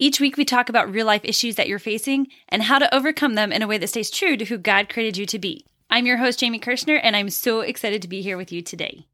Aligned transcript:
Each 0.00 0.20
week, 0.20 0.36
we 0.36 0.44
talk 0.44 0.68
about 0.68 0.92
real 0.92 1.06
life 1.06 1.24
issues 1.24 1.56
that 1.56 1.66
you're 1.66 1.80
facing 1.80 2.28
and 2.48 2.62
how 2.62 2.78
to 2.78 2.94
overcome 2.94 3.34
them 3.34 3.50
in 3.50 3.62
a 3.62 3.66
way 3.66 3.78
that 3.78 3.88
stays 3.88 4.10
true 4.10 4.36
to 4.36 4.44
who 4.44 4.56
God 4.56 4.88
created 4.88 5.16
you 5.16 5.26
to 5.26 5.40
be. 5.40 5.66
I'm 5.90 6.06
your 6.06 6.18
host, 6.18 6.38
Jamie 6.38 6.60
Kirschner, 6.60 7.00
and 7.02 7.16
I'm 7.16 7.30
so 7.30 7.62
excited 7.62 8.00
to 8.02 8.08
be 8.08 8.22
here 8.22 8.36
with 8.36 8.52
you 8.52 8.62
today. 8.62 9.06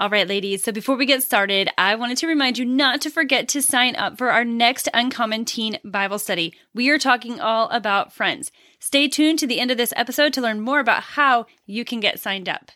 All 0.00 0.10
right, 0.10 0.26
ladies, 0.26 0.64
so 0.64 0.72
before 0.72 0.96
we 0.96 1.06
get 1.06 1.22
started, 1.22 1.70
I 1.78 1.94
wanted 1.94 2.18
to 2.18 2.26
remind 2.26 2.58
you 2.58 2.64
not 2.64 3.00
to 3.02 3.10
forget 3.10 3.46
to 3.48 3.62
sign 3.62 3.94
up 3.94 4.18
for 4.18 4.32
our 4.32 4.44
next 4.44 4.88
Uncommon 4.92 5.44
Teen 5.44 5.78
Bible 5.84 6.18
study. 6.18 6.52
We 6.74 6.90
are 6.90 6.98
talking 6.98 7.40
all 7.40 7.68
about 7.70 8.12
friends. 8.12 8.50
Stay 8.80 9.06
tuned 9.06 9.38
to 9.38 9.46
the 9.46 9.60
end 9.60 9.70
of 9.70 9.78
this 9.78 9.94
episode 9.94 10.32
to 10.32 10.40
learn 10.40 10.60
more 10.60 10.80
about 10.80 11.02
how 11.02 11.46
you 11.66 11.84
can 11.84 12.00
get 12.00 12.18
signed 12.18 12.48
up. 12.48 12.72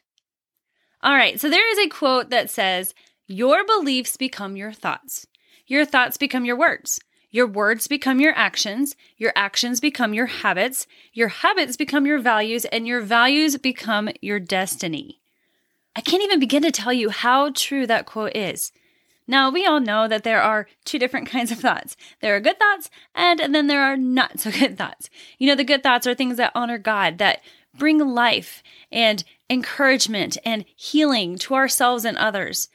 All 1.03 1.15
right, 1.15 1.41
so 1.41 1.51
there 1.51 1.69
is 1.73 1.79
a 1.79 1.89
quote 1.89 2.31
that 2.31 2.49
says, 2.49 2.95
Your 3.27 3.67
beliefs 3.67 4.17
become 4.17 4.57
your 4.57 4.73
thoughts, 4.73 5.27
your 5.67 5.85
thoughts 5.85 6.17
become 6.17 6.45
your 6.45 6.57
words. 6.57 7.01
Your 7.31 7.47
words 7.47 7.87
become 7.87 8.21
your 8.21 8.37
actions, 8.37 8.97
your 9.17 9.33
actions 9.37 9.81
become 9.81 10.15
your 10.15 10.27
habits, 10.27 10.87
your 11.13 11.29
habits 11.29 11.77
become 11.77 12.07
your 12.07 12.19
values, 12.19 12.65
and 12.67 12.87
your 12.87 13.01
values 13.01 13.57
become 13.57 14.09
your 14.21 14.41
destiny. 14.41 15.21
I 15.95 16.01
can't 16.01 16.23
even 16.23 16.41
begin 16.41 16.63
to 16.63 16.73
tell 16.73 16.93
you 16.93 17.11
how 17.11 17.51
true 17.51 17.87
that 17.87 18.07
quote 18.07 18.35
is. 18.35 18.73
Now, 19.29 19.49
we 19.49 19.65
all 19.65 19.79
know 19.79 20.09
that 20.09 20.25
there 20.25 20.43
are 20.43 20.67
two 20.85 20.99
different 20.99 21.29
kinds 21.31 21.53
of 21.53 21.61
thoughts. 21.61 21.97
There 22.21 22.35
are 22.35 22.41
good 22.41 22.59
thoughts, 22.59 22.91
and, 23.15 23.41
and 23.41 23.55
then 23.55 23.69
there 23.69 23.83
are 23.83 23.97
not 23.97 24.41
so 24.41 24.51
good 24.59 24.77
thoughts. 24.77 25.09
You 25.39 25.47
know, 25.47 25.55
the 25.55 25.65
good 25.65 25.85
thoughts 25.85 26.07
are 26.07 26.15
things 26.15 26.37
that 26.37 26.53
honor 26.55 26.79
God, 26.79 27.19
that 27.19 27.41
bring 27.79 27.99
life 27.99 28.63
and 28.91 29.23
encouragement 29.49 30.37
and 30.45 30.65
healing 30.75 31.39
to 31.39 31.55
ourselves 31.55 32.05
and 32.05 32.19
others. 32.19 32.69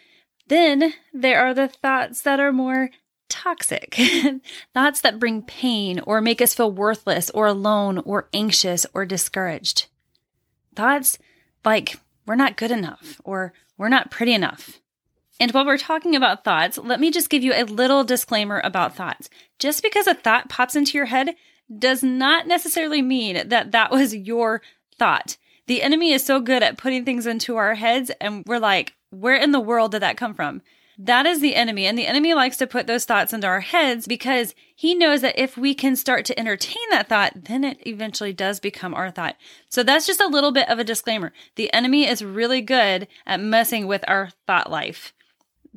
Then 0.48 0.94
there 1.14 1.42
are 1.42 1.54
the 1.54 1.68
thoughts 1.68 2.22
that 2.22 2.40
are 2.40 2.54
more 2.54 2.90
toxic. 3.30 4.00
Thoughts 4.74 5.02
that 5.02 5.20
bring 5.20 5.42
pain 5.42 6.00
or 6.02 6.22
make 6.22 6.42
us 6.42 6.54
feel 6.54 6.72
worthless 6.72 7.30
or 7.32 7.48
alone 7.48 8.00
or 8.00 8.30
anxious 8.34 8.86
or 8.94 9.06
discouraged. 9.06 9.88
Thoughts 10.76 11.18
like 11.64 12.00
we're 12.26 12.36
not 12.36 12.58
good 12.58 12.72
enough 12.72 13.22
or 13.24 13.54
we're 13.78 13.90
not 13.90 14.12
pretty 14.12 14.34
enough. 14.34 14.80
And 15.40 15.52
while 15.52 15.66
we're 15.66 15.78
talking 15.78 16.16
about 16.16 16.44
thoughts, 16.44 16.78
let 16.78 17.00
me 17.00 17.12
just 17.12 17.30
give 17.30 17.44
you 17.44 17.54
a 17.54 17.64
little 17.64 18.04
disclaimer 18.04 18.62
about 18.64 18.96
thoughts. 18.96 19.30
Just 19.60 19.84
because 19.84 20.08
a 20.08 20.14
thought 20.14 20.50
pops 20.50 20.76
into 20.76 20.98
your 20.98 21.08
head 21.08 21.36
does 21.78 22.04
not 22.04 22.48
necessarily 22.48 23.02
mean 23.02 23.50
that 23.50 23.72
that 23.72 23.92
was 23.92 24.16
your 24.16 24.62
thought. 24.98 25.38
The 25.68 25.82
enemy 25.82 26.14
is 26.14 26.24
so 26.24 26.40
good 26.40 26.64
at 26.64 26.78
putting 26.78 27.04
things 27.04 27.26
into 27.26 27.58
our 27.58 27.74
heads, 27.74 28.12
and 28.22 28.44
we're 28.46 28.60
like, 28.60 28.94
where 29.10 29.36
in 29.36 29.52
the 29.52 29.60
world 29.60 29.92
did 29.92 30.04
that 30.04 30.18
come 30.18 30.36
from? 30.36 30.62
That 30.98 31.26
is 31.26 31.42
the 31.42 31.56
enemy. 31.56 31.86
And 31.86 31.98
the 31.98 32.08
enemy 32.08 32.34
likes 32.34 32.58
to 32.58 32.68
put 32.68 32.88
those 32.88 33.06
thoughts 33.06 33.34
into 33.34 33.48
our 33.48 33.60
heads 33.60 34.08
because 34.08 34.56
he 34.76 34.96
knows 34.96 35.22
that 35.22 35.38
if 35.38 35.58
we 35.58 35.74
can 35.74 35.96
start 35.96 36.26
to 36.26 36.40
entertain 36.40 36.90
that 36.90 37.10
thought, 37.10 37.34
then 37.36 37.64
it 37.64 37.86
eventually 37.86 38.32
does 38.34 38.60
become 38.60 38.94
our 38.94 39.12
thought. 39.12 39.36
So 39.70 39.84
that's 39.84 40.08
just 40.08 40.22
a 40.22 40.28
little 40.28 40.52
bit 40.52 40.70
of 40.70 40.80
a 40.80 40.84
disclaimer. 40.84 41.34
The 41.56 41.72
enemy 41.74 42.08
is 42.08 42.24
really 42.24 42.62
good 42.62 43.08
at 43.26 43.42
messing 43.42 43.88
with 43.88 44.04
our 44.08 44.30
thought 44.48 44.72
life. 44.72 45.14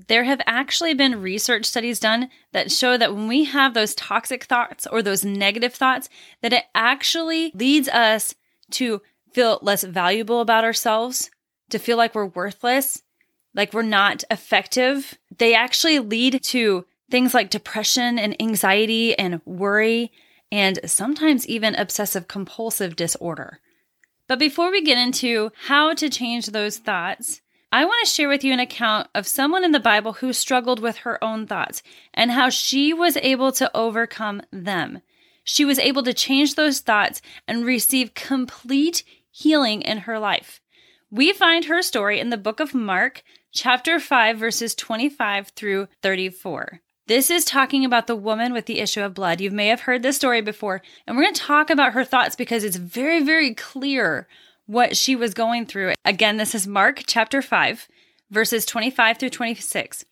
There 0.07 0.25
have 0.25 0.41
actually 0.47 0.95
been 0.95 1.21
research 1.21 1.65
studies 1.65 1.99
done 1.99 2.29
that 2.53 2.71
show 2.71 2.97
that 2.97 3.13
when 3.13 3.27
we 3.27 3.45
have 3.45 3.75
those 3.75 3.97
toxic 3.97 4.45
thoughts 4.45 4.87
or 4.87 5.03
those 5.03 5.25
negative 5.25 5.75
thoughts, 5.75 6.09
that 6.41 6.53
it 6.53 6.65
actually 6.73 7.51
leads 7.53 7.89
us 7.89 8.37
to 8.73 9.03
feel 9.33 9.59
less 9.61 9.83
valuable 9.83 10.41
about 10.41 10.63
ourselves, 10.63 11.31
to 11.71 11.81
feel 11.81 11.97
like 11.97 12.15
we're 12.15 12.27
worthless, 12.27 13.03
like 13.59 13.75
we're 13.75 13.83
not 13.83 14.23
effective, 14.31 15.19
they 15.37 15.53
actually 15.53 15.99
lead 15.99 16.43
to 16.45 16.87
things 17.11 17.35
like 17.35 17.51
depression 17.51 18.19
and 18.19 18.41
anxiety 18.41 19.19
and 19.19 19.43
worry, 19.45 20.13
and 20.53 20.79
sometimes 20.87 21.47
even 21.49 21.75
obsessive 21.75 22.29
compulsive 22.29 22.95
disorder. 22.95 23.59
But 24.29 24.39
before 24.39 24.71
we 24.71 24.81
get 24.83 24.97
into 24.97 25.51
how 25.67 25.93
to 25.95 26.09
change 26.09 26.47
those 26.47 26.79
thoughts, 26.79 27.41
I 27.73 27.85
want 27.85 27.99
to 28.05 28.11
share 28.11 28.29
with 28.29 28.45
you 28.45 28.53
an 28.53 28.61
account 28.61 29.09
of 29.13 29.27
someone 29.27 29.65
in 29.65 29.73
the 29.73 29.81
Bible 29.81 30.15
who 30.15 30.33
struggled 30.33 30.81
with 30.81 30.99
her 30.99 31.23
own 31.23 31.47
thoughts 31.47 31.83
and 32.15 32.31
how 32.31 32.51
she 32.51 32.95
was 32.95 33.17
able 33.19 33.51
to 33.53 33.77
overcome 33.77 34.41
them. 34.53 35.03
She 35.43 35.65
was 35.65 35.81
able 35.81 36.05
to 36.05 36.15
change 36.15 36.55
those 36.55 36.79
thoughts 36.79 37.21
and 37.49 37.65
receive 37.65 38.15
complete 38.15 39.03
healing 39.33 39.83
in 39.83 39.99
her 39.99 40.21
life. 40.21 40.61
We 41.11 41.33
find 41.33 41.65
her 41.65 41.83
story 41.83 42.21
in 42.21 42.31
the 42.31 42.37
book 42.37 42.61
of 42.61 42.75
Mark, 42.75 43.23
chapter 43.59 43.99
5, 43.99 44.39
verses 44.39 44.73
25 44.77 45.49
through 45.49 45.89
34. 46.01 46.81
This 47.09 47.29
is 47.29 47.45
talking 47.45 47.85
about 47.85 48.07
the 48.07 48.15
woman 48.15 48.53
with 48.53 48.67
the 48.67 48.79
issue 48.79 49.03
of 49.03 49.15
blood. 49.15 49.41
You 49.41 49.51
may 49.51 49.67
have 49.67 49.81
heard 49.81 50.05
this 50.05 50.15
story 50.15 50.41
before, 50.41 50.81
and 51.07 51.17
we're 51.17 51.25
going 51.25 51.35
to 51.35 51.41
talk 51.41 51.69
about 51.69 51.95
her 51.95 52.05
thoughts 52.05 52.37
because 52.37 52.63
it's 52.63 52.77
very, 52.77 53.21
very 53.21 53.55
clear 53.55 54.29
what 54.67 54.97
she 54.97 55.17
was 55.17 55.35
going 55.35 55.67
through. 55.67 55.95
Again, 56.05 56.37
this 56.37 56.55
is 56.55 56.69
Mark 56.69 57.03
chapter 57.09 57.43
5, 57.43 57.89
verses 58.31 58.65
25 58.65 59.19
through 59.19 59.31
26. 59.31 60.05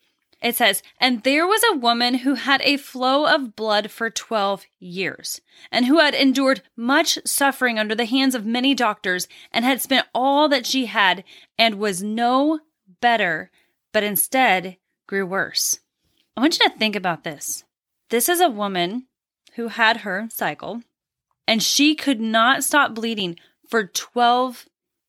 It 0.43 0.57
says, 0.57 0.83
And 1.01 1.23
there 1.23 1.47
was 1.47 1.63
a 1.71 1.77
woman 1.77 2.15
who 2.15 2.35
had 2.35 2.61
a 2.63 2.77
flow 2.77 3.33
of 3.33 3.55
blood 3.55 3.93
for 3.93 4.11
12 4.11 4.67
years, 4.81 5.41
and 5.71 5.87
who 5.87 6.01
had 6.01 6.15
endured 6.15 6.63
much 6.77 7.17
suffering 7.25 7.79
under 7.79 7.95
the 7.95 8.07
hands 8.07 8.35
of 8.35 8.45
many 8.45 8.75
doctors, 8.75 9.29
and 9.53 9.65
had 9.65 9.81
spent 9.81 10.09
all 10.13 10.49
that 10.49 10.67
she 10.67 10.87
had, 10.87 11.23
and 11.57 11.77
was 11.77 12.03
no 12.03 12.59
better, 13.01 13.51
but 13.93 14.03
instead 14.03 14.77
grew 15.07 15.27
worse. 15.27 15.81
I 16.37 16.41
want 16.41 16.59
you 16.59 16.69
to 16.69 16.77
think 16.77 16.97
about 16.97 17.25
this. 17.25 17.65
This 18.11 18.29
is 18.29 18.41
a 18.41 18.51
woman 18.51 19.07
who 19.55 19.69
had 19.69 19.99
her 19.99 20.29
cycle, 20.31 20.83
and 21.49 21.63
she 21.63 21.95
could 21.95 22.21
not 22.21 22.63
stop 22.63 22.95
bleeding 22.95 23.37
for 23.69 23.87
12 23.87 24.67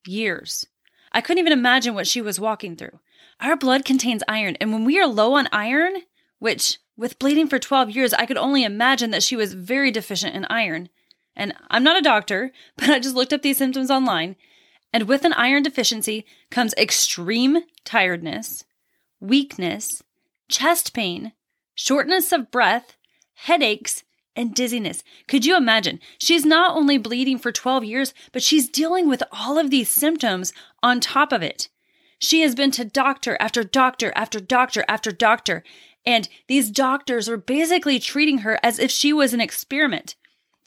years. 0.07 0.65
I 1.11 1.21
couldn't 1.21 1.39
even 1.39 1.53
imagine 1.53 1.93
what 1.93 2.07
she 2.07 2.21
was 2.21 2.39
walking 2.39 2.75
through. 2.75 2.99
Our 3.39 3.55
blood 3.55 3.85
contains 3.85 4.23
iron, 4.27 4.55
and 4.59 4.71
when 4.71 4.85
we 4.85 4.99
are 4.99 5.07
low 5.07 5.33
on 5.33 5.47
iron, 5.51 5.93
which 6.39 6.79
with 6.95 7.19
bleeding 7.19 7.47
for 7.47 7.59
12 7.59 7.91
years, 7.91 8.13
I 8.13 8.25
could 8.25 8.37
only 8.37 8.63
imagine 8.63 9.11
that 9.11 9.23
she 9.23 9.35
was 9.35 9.53
very 9.53 9.91
deficient 9.91 10.35
in 10.35 10.45
iron. 10.45 10.89
And 11.35 11.53
I'm 11.69 11.83
not 11.83 11.97
a 11.97 12.01
doctor, 12.01 12.51
but 12.77 12.89
I 12.89 12.99
just 12.99 13.15
looked 13.15 13.33
up 13.33 13.41
these 13.41 13.57
symptoms 13.57 13.91
online, 13.91 14.35
and 14.93 15.07
with 15.07 15.25
an 15.25 15.33
iron 15.33 15.63
deficiency 15.63 16.25
comes 16.49 16.73
extreme 16.75 17.59
tiredness, 17.83 18.63
weakness, 19.19 20.01
chest 20.49 20.93
pain, 20.93 21.33
shortness 21.75 22.31
of 22.31 22.51
breath, 22.51 22.97
headaches, 23.33 24.03
and 24.35 24.53
dizziness. 24.53 25.03
Could 25.27 25.45
you 25.45 25.57
imagine? 25.57 25.99
She's 26.19 26.45
not 26.45 26.75
only 26.75 26.97
bleeding 26.97 27.39
for 27.39 27.51
12 27.51 27.83
years, 27.83 28.13
but 28.31 28.43
she's 28.43 28.69
dealing 28.69 29.09
with 29.09 29.23
all 29.31 29.57
of 29.57 29.71
these 29.71 29.89
symptoms 29.89 30.53
on 30.83 30.99
top 30.99 31.31
of 31.31 31.41
it. 31.41 31.69
She 32.19 32.41
has 32.41 32.55
been 32.55 32.71
to 32.71 32.85
doctor 32.85 33.35
after 33.39 33.63
doctor 33.63 34.11
after 34.15 34.39
doctor 34.39 34.85
after 34.87 35.11
doctor, 35.11 35.63
and 36.05 36.29
these 36.47 36.71
doctors 36.71 37.27
were 37.27 37.37
basically 37.37 37.99
treating 37.99 38.39
her 38.39 38.59
as 38.63 38.79
if 38.79 38.89
she 38.89 39.11
was 39.11 39.33
an 39.33 39.41
experiment. 39.41 40.15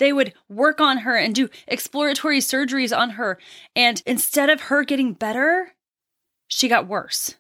They 0.01 0.15
would 0.15 0.33
work 0.49 0.81
on 0.81 0.99
her 0.99 1.15
and 1.15 1.35
do 1.35 1.51
exploratory 1.69 2.39
surgeries 2.41 2.97
on 2.97 3.11
her. 3.11 3.39
And 3.77 4.03
instead 4.07 4.49
of 4.49 4.63
her 4.63 4.83
getting 4.83 5.13
better, 5.13 5.75
she 6.49 6.69
got 6.69 6.89
worse. 6.89 7.35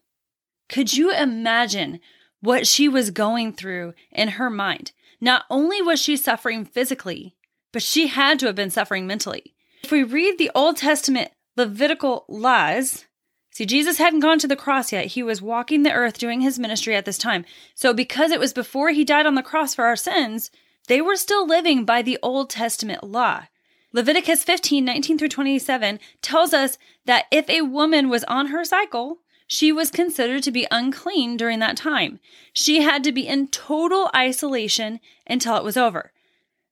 Could 0.68 0.94
you 0.94 1.10
imagine 1.10 2.00
what 2.42 2.66
she 2.66 2.86
was 2.86 3.10
going 3.10 3.54
through 3.54 3.94
in 4.12 4.28
her 4.28 4.50
mind? 4.50 4.92
Not 5.22 5.44
only 5.48 5.80
was 5.80 6.02
she 6.02 6.18
suffering 6.18 6.66
physically, 6.66 7.34
but 7.72 7.82
she 7.82 8.08
had 8.08 8.38
to 8.40 8.46
have 8.46 8.56
been 8.56 8.70
suffering 8.70 9.06
mentally. 9.06 9.54
if 9.82 9.90
we 9.90 10.02
read 10.02 10.36
the 10.36 10.50
Old 10.54 10.76
Testament 10.76 11.30
Levitical 11.56 12.26
laws, 12.28 13.06
see, 13.50 13.64
Jesus 13.64 13.96
hadn't 13.96 14.20
gone 14.20 14.38
to 14.38 14.46
the 14.46 14.54
cross 14.54 14.92
yet. 14.92 15.06
He 15.06 15.22
was 15.22 15.40
walking 15.40 15.82
the 15.82 15.92
earth 15.92 16.18
doing 16.18 16.42
his 16.42 16.58
ministry 16.58 16.94
at 16.94 17.06
this 17.06 17.18
time. 17.18 17.46
So, 17.74 17.94
because 17.94 18.30
it 18.30 18.40
was 18.40 18.52
before 18.52 18.90
he 18.90 19.04
died 19.04 19.26
on 19.26 19.34
the 19.34 19.42
cross 19.42 19.74
for 19.74 19.86
our 19.86 19.96
sins, 19.96 20.50
they 20.88 21.00
were 21.00 21.16
still 21.16 21.46
living 21.46 21.84
by 21.84 22.02
the 22.02 22.18
Old 22.22 22.50
Testament 22.50 23.04
law. 23.04 23.44
Leviticus 23.92 24.44
15, 24.44 24.84
19 24.84 25.18
through 25.18 25.28
27 25.28 25.98
tells 26.22 26.52
us 26.52 26.78
that 27.06 27.26
if 27.30 27.48
a 27.48 27.62
woman 27.62 28.08
was 28.08 28.24
on 28.24 28.48
her 28.48 28.64
cycle, 28.64 29.18
she 29.46 29.72
was 29.72 29.90
considered 29.90 30.44
to 30.44 30.52
be 30.52 30.68
unclean 30.70 31.36
during 31.36 31.58
that 31.58 31.76
time. 31.76 32.20
She 32.52 32.82
had 32.82 33.02
to 33.04 33.12
be 33.12 33.26
in 33.26 33.48
total 33.48 34.08
isolation 34.14 35.00
until 35.26 35.56
it 35.56 35.64
was 35.64 35.76
over. 35.76 36.12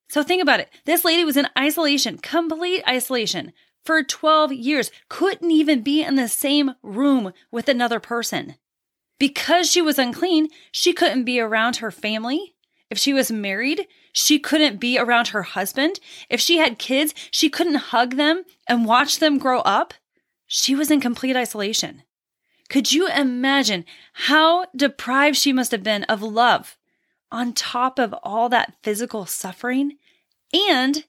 So 0.09 0.23
think 0.23 0.41
about 0.41 0.61
it. 0.61 0.71
This 0.85 1.05
lady 1.05 1.25
was 1.25 1.37
in 1.37 1.49
isolation, 1.59 2.19
complete 2.19 2.83
isolation, 2.89 3.53
for 3.85 4.03
12 4.03 4.53
years, 4.53 4.91
couldn't 5.09 5.51
even 5.51 5.83
be 5.83 6.03
in 6.03 6.17
the 6.17 6.29
same 6.29 6.75
room 6.83 7.33
with 7.51 7.69
another 7.69 7.99
person. 7.99 8.57
Because 9.19 9.71
she 9.71 9.81
was 9.81 9.99
unclean, 9.99 10.49
she 10.71 10.93
couldn't 10.93 11.25
be 11.25 11.41
around 11.41 11.77
her 11.77 11.91
family. 11.91 12.55
If 12.91 12.99
she 12.99 13.13
was 13.13 13.31
married, 13.31 13.87
she 14.13 14.39
couldn't 14.39 14.81
be 14.81 14.99
around 14.99 15.29
her 15.29 15.43
husband. 15.43 16.01
If 16.31 16.41
she 16.41 16.59
had 16.59 16.79
kids, 16.79 17.15
she 17.31 17.51
couldn't 17.51 17.75
hug 17.75 18.17
them 18.17 18.45
and 18.67 18.87
watch 18.87 19.19
them 19.19 19.39
grow 19.39 19.61
up. 19.61 19.95
She 20.47 20.75
was 20.75 20.91
in 20.91 21.01
complete 21.01 21.37
isolation. 21.37 22.03
Could 22.71 22.93
you 22.93 23.09
imagine 23.09 23.85
how 24.13 24.67
deprived 24.75 25.37
she 25.37 25.53
must 25.53 25.71
have 25.73 25.83
been 25.83 26.05
of 26.05 26.23
love 26.23 26.77
on 27.31 27.53
top 27.53 27.99
of 27.99 28.15
all 28.23 28.49
that 28.49 28.75
physical 28.83 29.27
suffering? 29.27 29.97
And 30.53 31.05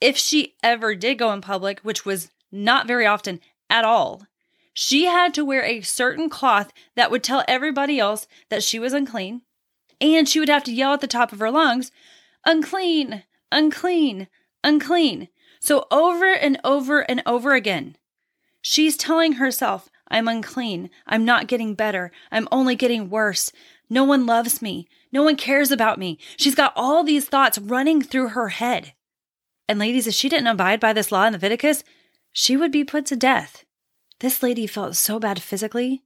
if 0.00 0.16
she 0.16 0.54
ever 0.62 0.94
did 0.94 1.18
go 1.18 1.32
in 1.32 1.40
public, 1.40 1.80
which 1.80 2.04
was 2.04 2.30
not 2.50 2.86
very 2.86 3.06
often 3.06 3.40
at 3.68 3.84
all, 3.84 4.26
she 4.72 5.04
had 5.04 5.32
to 5.34 5.44
wear 5.44 5.62
a 5.62 5.82
certain 5.82 6.28
cloth 6.28 6.72
that 6.96 7.10
would 7.10 7.22
tell 7.22 7.44
everybody 7.46 7.98
else 7.98 8.26
that 8.48 8.62
she 8.62 8.78
was 8.78 8.92
unclean. 8.92 9.42
And 10.00 10.28
she 10.28 10.38
would 10.38 10.48
have 10.48 10.64
to 10.64 10.72
yell 10.72 10.94
at 10.94 11.00
the 11.00 11.06
top 11.06 11.32
of 11.32 11.40
her 11.40 11.50
lungs, 11.50 11.90
unclean, 12.44 13.24
unclean, 13.50 14.28
unclean. 14.62 15.28
So 15.60 15.86
over 15.90 16.32
and 16.32 16.58
over 16.64 17.00
and 17.00 17.22
over 17.24 17.54
again, 17.54 17.96
she's 18.60 18.96
telling 18.96 19.34
herself, 19.34 19.88
I'm 20.08 20.28
unclean. 20.28 20.90
I'm 21.06 21.24
not 21.24 21.46
getting 21.46 21.74
better. 21.74 22.12
I'm 22.30 22.48
only 22.52 22.76
getting 22.76 23.08
worse. 23.08 23.50
No 23.88 24.04
one 24.04 24.26
loves 24.26 24.60
me. 24.60 24.86
No 25.12 25.22
one 25.22 25.36
cares 25.36 25.70
about 25.70 25.98
me. 25.98 26.18
She's 26.36 26.54
got 26.54 26.72
all 26.76 27.02
these 27.02 27.26
thoughts 27.26 27.58
running 27.58 28.02
through 28.02 28.28
her 28.28 28.48
head. 28.48 28.92
And 29.68 29.78
ladies, 29.78 30.06
if 30.06 30.14
she 30.14 30.28
didn't 30.28 30.48
abide 30.48 30.80
by 30.80 30.92
this 30.92 31.10
law 31.10 31.24
in 31.24 31.32
Leviticus, 31.32 31.84
she 32.32 32.56
would 32.56 32.72
be 32.72 32.84
put 32.84 33.06
to 33.06 33.16
death. 33.16 33.64
This 34.20 34.42
lady 34.42 34.66
felt 34.66 34.96
so 34.96 35.18
bad 35.18 35.40
physically. 35.42 36.02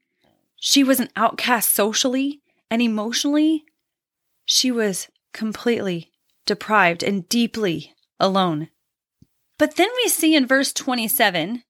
She 0.56 0.84
was 0.84 1.00
an 1.00 1.10
outcast 1.16 1.72
socially 1.72 2.42
and 2.70 2.82
emotionally. 2.82 3.64
She 4.50 4.70
was 4.70 5.08
completely 5.34 6.10
deprived 6.46 7.02
and 7.02 7.28
deeply 7.28 7.94
alone. 8.18 8.70
But 9.58 9.76
then 9.76 9.90
we 10.02 10.08
see 10.08 10.34
in 10.34 10.46
verse 10.46 10.72
27 10.72 11.64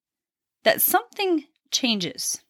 that 0.62 0.80
something 0.80 1.46
changes. 1.72 2.40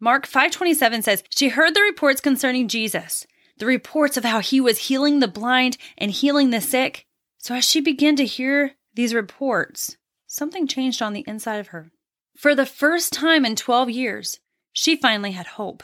Mark 0.00 0.26
5:27 0.26 1.02
says, 1.02 1.22
"She 1.28 1.50
heard 1.50 1.74
the 1.74 1.82
reports 1.82 2.22
concerning 2.22 2.68
Jesus, 2.68 3.26
the 3.58 3.66
reports 3.66 4.16
of 4.16 4.24
how 4.24 4.40
he 4.40 4.62
was 4.62 4.88
healing 4.88 5.18
the 5.18 5.28
blind 5.28 5.76
and 5.98 6.10
healing 6.10 6.48
the 6.48 6.62
sick. 6.62 7.06
So 7.36 7.54
as 7.54 7.68
she 7.68 7.82
began 7.82 8.16
to 8.16 8.24
hear 8.24 8.76
these 8.94 9.12
reports, 9.12 9.98
something 10.26 10.66
changed 10.66 11.02
on 11.02 11.12
the 11.12 11.24
inside 11.26 11.60
of 11.60 11.68
her. 11.68 11.92
For 12.34 12.54
the 12.54 12.64
first 12.64 13.12
time 13.12 13.44
in 13.44 13.56
12 13.56 13.90
years, 13.90 14.40
she 14.72 14.96
finally 14.96 15.32
had 15.32 15.58
hope. 15.58 15.82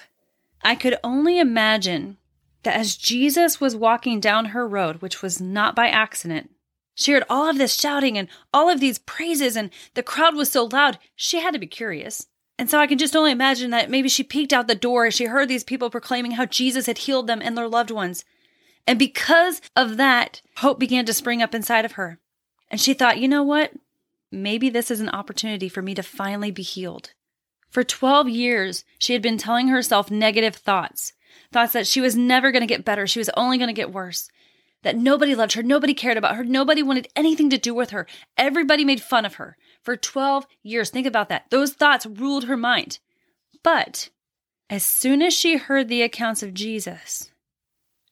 I 0.62 0.76
could 0.76 0.98
only 1.04 1.38
imagine 1.38 2.16
that 2.66 2.76
as 2.76 2.96
Jesus 2.96 3.60
was 3.60 3.74
walking 3.74 4.20
down 4.20 4.46
her 4.46 4.68
road, 4.68 5.00
which 5.00 5.22
was 5.22 5.40
not 5.40 5.74
by 5.74 5.88
accident, 5.88 6.50
she 6.94 7.12
heard 7.12 7.24
all 7.30 7.48
of 7.48 7.58
this 7.58 7.74
shouting 7.74 8.18
and 8.18 8.28
all 8.52 8.68
of 8.68 8.80
these 8.80 8.98
praises, 8.98 9.56
and 9.56 9.70
the 9.94 10.02
crowd 10.02 10.34
was 10.34 10.50
so 10.50 10.64
loud, 10.64 10.98
she 11.14 11.40
had 11.40 11.52
to 11.54 11.60
be 11.60 11.66
curious. 11.66 12.26
And 12.58 12.68
so 12.68 12.78
I 12.78 12.86
can 12.86 12.98
just 12.98 13.14
only 13.14 13.32
imagine 13.32 13.70
that 13.70 13.90
maybe 13.90 14.08
she 14.08 14.24
peeked 14.24 14.52
out 14.52 14.66
the 14.66 14.74
door 14.74 15.06
as 15.06 15.14
she 15.14 15.26
heard 15.26 15.48
these 15.48 15.62
people 15.62 15.90
proclaiming 15.90 16.32
how 16.32 16.46
Jesus 16.46 16.86
had 16.86 16.98
healed 16.98 17.26
them 17.26 17.40
and 17.42 17.56
their 17.56 17.68
loved 17.68 17.90
ones. 17.90 18.24
And 18.86 18.98
because 18.98 19.60
of 19.76 19.96
that, 19.98 20.40
hope 20.56 20.78
began 20.78 21.04
to 21.06 21.12
spring 21.12 21.42
up 21.42 21.54
inside 21.54 21.84
of 21.84 21.92
her. 21.92 22.18
And 22.70 22.80
she 22.80 22.94
thought, 22.94 23.18
you 23.18 23.28
know 23.28 23.42
what? 23.42 23.72
Maybe 24.32 24.70
this 24.70 24.90
is 24.90 25.00
an 25.00 25.10
opportunity 25.10 25.68
for 25.68 25.82
me 25.82 25.94
to 25.94 26.02
finally 26.02 26.50
be 26.50 26.62
healed. 26.62 27.12
For 27.68 27.84
12 27.84 28.28
years, 28.28 28.84
she 28.98 29.12
had 29.12 29.22
been 29.22 29.38
telling 29.38 29.68
herself 29.68 30.10
negative 30.10 30.56
thoughts 30.56 31.12
thoughts 31.52 31.72
that 31.72 31.86
she 31.86 32.00
was 32.00 32.16
never 32.16 32.52
going 32.52 32.62
to 32.62 32.66
get 32.66 32.84
better, 32.84 33.06
she 33.06 33.18
was 33.18 33.30
only 33.36 33.58
going 33.58 33.68
to 33.68 33.74
get 33.74 33.92
worse, 33.92 34.28
that 34.82 34.96
nobody 34.96 35.34
loved 35.34 35.54
her, 35.54 35.62
nobody 35.62 35.94
cared 35.94 36.16
about 36.16 36.36
her, 36.36 36.44
nobody 36.44 36.82
wanted 36.82 37.08
anything 37.16 37.50
to 37.50 37.58
do 37.58 37.74
with 37.74 37.90
her, 37.90 38.06
everybody 38.36 38.84
made 38.84 39.02
fun 39.02 39.24
of 39.24 39.34
her 39.34 39.56
for 39.82 39.96
12 39.96 40.46
years. 40.62 40.90
Think 40.90 41.06
about 41.06 41.28
that. 41.28 41.46
Those 41.50 41.72
thoughts 41.72 42.06
ruled 42.06 42.44
her 42.44 42.56
mind. 42.56 42.98
But 43.62 44.10
as 44.68 44.84
soon 44.84 45.22
as 45.22 45.34
she 45.34 45.56
heard 45.56 45.88
the 45.88 46.02
accounts 46.02 46.42
of 46.42 46.54
Jesus, 46.54 47.30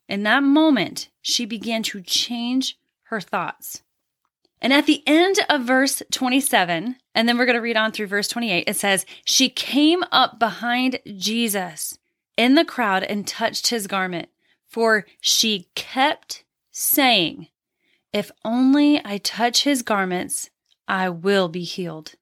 in 0.08 0.22
that 0.24 0.42
moment, 0.42 1.08
she 1.22 1.46
began 1.46 1.82
to 1.84 2.02
change 2.02 2.78
her 3.04 3.20
thoughts. 3.20 3.82
And 4.60 4.72
at 4.72 4.86
the 4.86 5.02
end 5.06 5.36
of 5.50 5.62
verse 5.62 6.02
27, 6.10 6.96
and 7.14 7.28
then 7.28 7.36
we're 7.36 7.46
going 7.46 7.54
to 7.54 7.60
read 7.60 7.76
on 7.76 7.92
through 7.92 8.06
verse 8.06 8.28
28, 8.28 8.64
it 8.66 8.76
says, 8.76 9.04
She 9.24 9.48
came 9.48 10.02
up 10.10 10.38
behind 10.38 11.00
Jesus 11.16 11.98
in 12.36 12.54
the 12.54 12.64
crowd 12.64 13.02
and 13.04 13.26
touched 13.26 13.68
his 13.68 13.86
garment, 13.86 14.28
for 14.68 15.06
she 15.20 15.68
kept 15.74 16.44
saying, 16.70 17.48
If 18.12 18.30
only 18.44 19.00
I 19.04 19.18
touch 19.18 19.64
his 19.64 19.82
garments, 19.82 20.50
I 20.86 21.08
will 21.08 21.48
be 21.48 21.64
healed. 21.64 22.14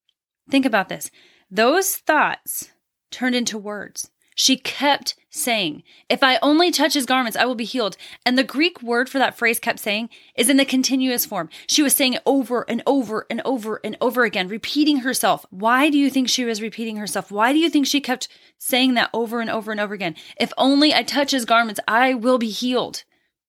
Think 0.48 0.66
about 0.66 0.88
this. 0.88 1.10
Those 1.50 1.96
thoughts 1.96 2.70
turned 3.10 3.34
into 3.34 3.58
words. 3.58 4.10
She 4.34 4.56
kept 4.56 5.14
saying, 5.30 5.82
If 6.08 6.22
I 6.22 6.38
only 6.42 6.70
touch 6.70 6.94
his 6.94 7.06
garments, 7.06 7.36
I 7.36 7.44
will 7.44 7.54
be 7.54 7.64
healed. 7.64 7.96
And 8.24 8.36
the 8.36 8.44
Greek 8.44 8.82
word 8.82 9.08
for 9.08 9.18
that 9.18 9.36
phrase 9.36 9.58
kept 9.58 9.78
saying 9.78 10.10
is 10.36 10.48
in 10.48 10.56
the 10.56 10.64
continuous 10.64 11.26
form. 11.26 11.48
She 11.66 11.82
was 11.82 11.94
saying 11.94 12.14
it 12.14 12.22
over 12.24 12.68
and 12.68 12.82
over 12.86 13.26
and 13.28 13.42
over 13.44 13.80
and 13.82 13.96
over 14.00 14.24
again, 14.24 14.48
repeating 14.48 14.98
herself. 14.98 15.44
Why 15.50 15.90
do 15.90 15.98
you 15.98 16.10
think 16.10 16.28
she 16.28 16.44
was 16.44 16.62
repeating 16.62 16.96
herself? 16.96 17.30
Why 17.30 17.52
do 17.52 17.58
you 17.58 17.68
think 17.68 17.86
she 17.86 18.00
kept 18.00 18.28
saying 18.58 18.94
that 18.94 19.10
over 19.12 19.40
and 19.40 19.50
over 19.50 19.70
and 19.70 19.80
over 19.80 19.94
again? 19.94 20.16
If 20.38 20.52
only 20.56 20.94
I 20.94 21.02
touch 21.02 21.30
his 21.30 21.44
garments, 21.44 21.80
I 21.86 22.14
will 22.14 22.38
be 22.38 22.50
healed. 22.50 23.04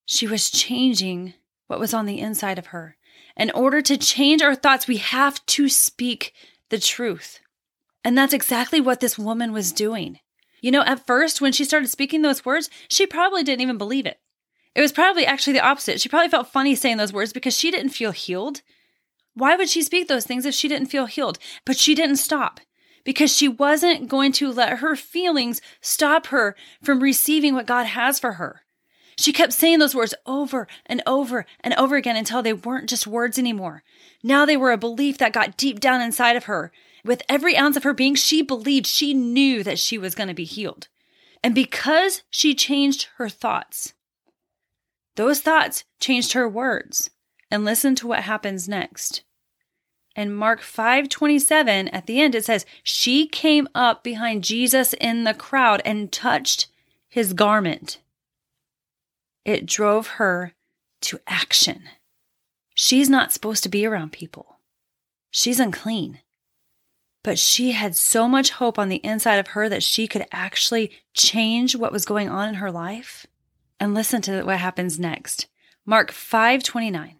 She 0.06 0.26
was 0.26 0.50
changing 0.50 1.34
what 1.66 1.80
was 1.80 1.94
on 1.94 2.06
the 2.06 2.20
inside 2.20 2.58
of 2.58 2.66
her. 2.66 2.96
In 3.36 3.50
order 3.50 3.82
to 3.82 3.96
change 3.96 4.42
our 4.42 4.54
thoughts, 4.54 4.86
we 4.86 4.98
have 4.98 5.44
to 5.46 5.68
speak 5.68 6.32
the 6.70 6.78
truth. 6.78 7.40
And 8.04 8.16
that's 8.16 8.34
exactly 8.34 8.80
what 8.80 9.00
this 9.00 9.18
woman 9.18 9.52
was 9.52 9.72
doing. 9.72 10.20
You 10.64 10.70
know, 10.70 10.82
at 10.84 11.06
first, 11.06 11.42
when 11.42 11.52
she 11.52 11.62
started 11.62 11.88
speaking 11.88 12.22
those 12.22 12.46
words, 12.46 12.70
she 12.88 13.06
probably 13.06 13.42
didn't 13.42 13.60
even 13.60 13.76
believe 13.76 14.06
it. 14.06 14.18
It 14.74 14.80
was 14.80 14.92
probably 14.92 15.26
actually 15.26 15.52
the 15.52 15.66
opposite. 15.66 16.00
She 16.00 16.08
probably 16.08 16.30
felt 16.30 16.48
funny 16.48 16.74
saying 16.74 16.96
those 16.96 17.12
words 17.12 17.34
because 17.34 17.54
she 17.54 17.70
didn't 17.70 17.90
feel 17.90 18.12
healed. 18.12 18.62
Why 19.34 19.56
would 19.56 19.68
she 19.68 19.82
speak 19.82 20.08
those 20.08 20.24
things 20.24 20.46
if 20.46 20.54
she 20.54 20.66
didn't 20.66 20.88
feel 20.88 21.04
healed? 21.04 21.38
But 21.66 21.76
she 21.76 21.94
didn't 21.94 22.16
stop 22.16 22.60
because 23.04 23.30
she 23.30 23.46
wasn't 23.46 24.08
going 24.08 24.32
to 24.32 24.50
let 24.50 24.78
her 24.78 24.96
feelings 24.96 25.60
stop 25.82 26.28
her 26.28 26.56
from 26.82 27.02
receiving 27.02 27.52
what 27.52 27.66
God 27.66 27.84
has 27.84 28.18
for 28.18 28.32
her. 28.32 28.62
She 29.18 29.34
kept 29.34 29.52
saying 29.52 29.80
those 29.80 29.94
words 29.94 30.14
over 30.24 30.66
and 30.86 31.02
over 31.06 31.44
and 31.60 31.74
over 31.74 31.96
again 31.96 32.16
until 32.16 32.42
they 32.42 32.54
weren't 32.54 32.88
just 32.88 33.06
words 33.06 33.38
anymore. 33.38 33.82
Now 34.22 34.46
they 34.46 34.56
were 34.56 34.72
a 34.72 34.78
belief 34.78 35.18
that 35.18 35.34
got 35.34 35.58
deep 35.58 35.78
down 35.78 36.00
inside 36.00 36.36
of 36.36 36.44
her. 36.44 36.72
With 37.04 37.22
every 37.28 37.56
ounce 37.56 37.76
of 37.76 37.82
her 37.82 37.92
being, 37.92 38.14
she 38.14 38.42
believed, 38.42 38.86
she 38.86 39.12
knew 39.12 39.62
that 39.62 39.78
she 39.78 39.98
was 39.98 40.14
going 40.14 40.28
to 40.28 40.34
be 40.34 40.44
healed. 40.44 40.88
And 41.42 41.54
because 41.54 42.22
she 42.30 42.54
changed 42.54 43.08
her 43.16 43.28
thoughts, 43.28 43.92
those 45.16 45.40
thoughts 45.40 45.84
changed 46.00 46.32
her 46.32 46.48
words. 46.48 47.10
And 47.50 47.64
listen 47.64 47.94
to 47.96 48.06
what 48.06 48.20
happens 48.20 48.68
next. 48.68 49.22
In 50.16 50.32
Mark 50.32 50.60
5:27 50.60 51.90
at 51.92 52.06
the 52.06 52.20
end 52.20 52.34
it 52.34 52.44
says 52.44 52.64
she 52.82 53.26
came 53.26 53.68
up 53.74 54.02
behind 54.02 54.44
Jesus 54.44 54.92
in 54.94 55.24
the 55.24 55.34
crowd 55.34 55.82
and 55.84 56.10
touched 56.10 56.68
his 57.08 57.32
garment 57.32 57.98
it 59.44 59.66
drove 59.66 60.06
her 60.06 60.54
to 61.02 61.20
action. 61.26 61.84
She's 62.74 63.10
not 63.10 63.32
supposed 63.32 63.62
to 63.64 63.68
be 63.68 63.84
around 63.84 64.12
people. 64.12 64.58
She's 65.30 65.60
unclean. 65.60 66.20
But 67.24 67.40
she 67.40 67.72
had 67.72 67.96
so 67.96 68.28
much 68.28 68.50
hope 68.50 68.78
on 68.78 68.88
the 68.88 69.04
inside 69.04 69.38
of 69.38 69.48
her 69.48 69.68
that 69.68 69.82
she 69.82 70.06
could 70.06 70.26
actually 70.30 70.92
change 71.14 71.74
what 71.74 71.90
was 71.90 72.04
going 72.04 72.28
on 72.28 72.48
in 72.50 72.54
her 72.56 72.70
life. 72.70 73.26
And 73.80 73.94
listen 73.94 74.22
to 74.22 74.44
what 74.44 74.58
happens 74.58 75.00
next. 75.00 75.48
Mark 75.84 76.12
5:29. 76.12 77.16